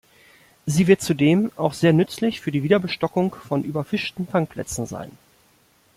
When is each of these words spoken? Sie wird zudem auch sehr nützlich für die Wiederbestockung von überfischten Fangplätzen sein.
Sie 0.65 0.87
wird 0.87 1.01
zudem 1.03 1.51
auch 1.57 1.73
sehr 1.73 1.93
nützlich 1.93 2.41
für 2.41 2.49
die 2.51 2.63
Wiederbestockung 2.63 3.35
von 3.35 3.63
überfischten 3.63 4.25
Fangplätzen 4.27 4.87
sein. 4.87 5.11